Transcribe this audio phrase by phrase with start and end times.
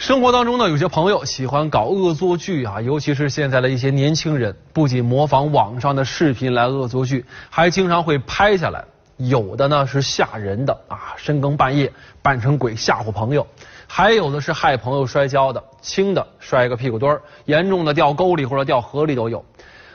[0.00, 8.82] 生活当中呢，有些朋友喜欢搞恶作剧啊，尤其是现在的一些年轻人，不仅模仿网上的视频来恶作剧，还经常会拍下来。
[9.18, 11.92] 有的呢是吓人的啊，深更半夜
[12.22, 13.42] 扮成鬼吓唬朋友；
[13.86, 19.44] 还有的是害朋友摔跤的，轻的摔个屁股墩儿，严重的掉沟里或者掉河里都有。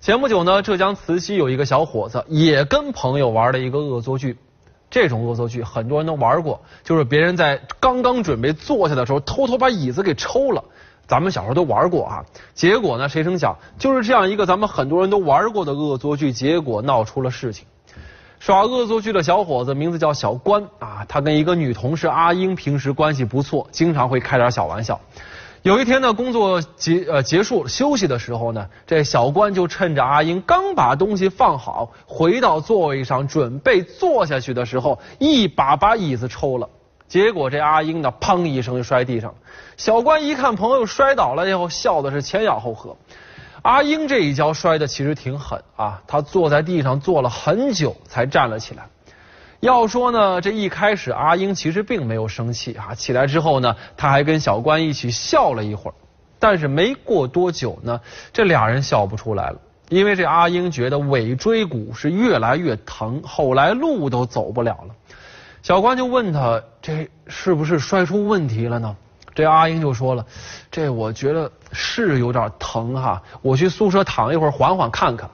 [0.00, 4.38] 前不久呢，浙江慈溪有一个小伙子也跟朋友玩了一个恶作剧。
[4.90, 10.64] 这种恶作剧很多人都玩过，就是别人在刚刚准备坐下的时候，偷偷把椅子给抽了。
[11.06, 12.24] 咱们小时候都玩过啊。
[12.54, 17.66] 结果呢，谁成想就是这样一个咱们很多人都玩过的恶作剧，结果闹出了事情。
[18.40, 25.00] 耍恶作剧的小伙子名字叫小关啊，他跟一个女同事阿英平时关系不错，经常会开点小玩笑。
[25.62, 36.68] 有一天呢，工作结呃结束休息的时候呢，这小关就趁着阿英刚把东西放好，回到座位上准备坐下去的时候，一把把椅子抽了。
[37.08, 39.36] 结果这阿英呢，砰一声就摔地上了。
[39.76, 42.96] 小关一看朋友摔倒了以后，笑的是前仰后合。
[43.62, 48.86] 阿英这一跤摔的其实挺狠啊，他坐在地上坐了很久才站了起来。
[49.60, 55.94] 要说呢，这一开始阿英其实并没有生气啊，起来之后呢，他还跟小关一起笑了一会儿。
[56.38, 58.00] 但是没过多久呢，
[58.32, 64.94] 这俩人笑不出来了，因为这阿英觉得尾椎骨是越来越疼，后来路都走不了了。
[65.60, 68.96] 小关就问他，这是不是摔出问题了呢？
[69.34, 70.24] 这阿英就说了，
[70.70, 75.28] 这我觉得是有点疼哈，我去宿舍躺一会儿，缓缓看看。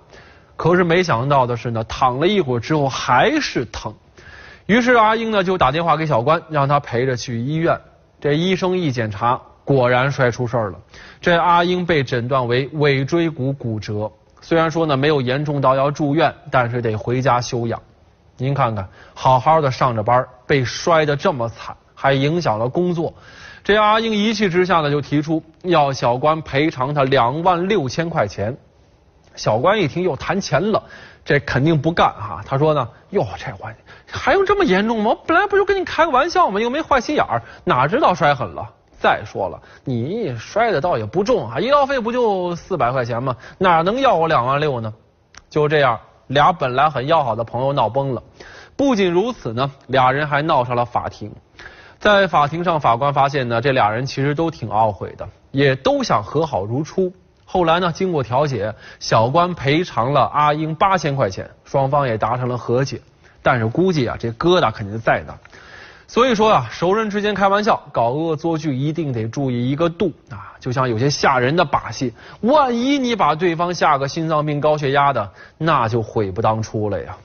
[0.57, 3.93] 可是没想到的是呢，躺了一会儿之后还是疼。
[4.67, 7.79] 于是阿英呢就打电话给小关，让他陪着去医院。
[8.19, 10.79] 这医生一检查，果然摔出事儿了。
[11.21, 17.79] 这阿英被诊断为尾椎骨骨折，虽然说呢没有严重到要住院，但是得回家休养。
[18.39, 23.13] 您看看，好好的上着班，被摔得这么惨，还影响了工作。
[23.63, 28.57] 这阿英一气之下呢，就提出要小关赔偿他两万六千块钱。
[29.37, 30.83] 小关一听又谈钱了，
[31.25, 32.43] 这肯定不干哈。
[32.47, 33.69] 他说呢，哟，这我
[34.11, 35.11] 还用这么严重吗？
[35.11, 36.61] 我本来不就跟你开个玩笑吗？
[36.61, 38.69] 又没坏心眼儿，哪知道摔狠了。
[38.99, 43.37] 再说了，你摔的倒也不重啊，医药费不就四百块钱吗？
[43.59, 44.95] 哪能要我两万六呢？
[45.51, 48.23] 就这样，俩本来很要好的朋友闹崩了。
[48.77, 51.31] 不仅如此呢，俩人还闹上了法庭。
[51.99, 57.13] 在法庭上，法官发现呢，这俩人其实都挺懊悔的，也都想和好如初。
[57.55, 63.01] 后来呢，经过调解，小关赔偿了阿英八千块钱，双方也达成了和解。
[63.45, 65.33] 但是估计啊，这疙瘩肯定在那。
[66.09, 70.55] 所以说啊，熟人之间开玩笑、搞恶作剧，一定得注意一个度啊。
[70.59, 77.17] 就像有些吓人的把戏，万一你把对方吓个心脏病、高血压的，那就悔不当初了呀。